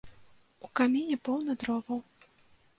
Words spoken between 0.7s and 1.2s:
каміне